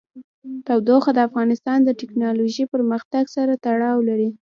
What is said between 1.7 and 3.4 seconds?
د تکنالوژۍ پرمختګ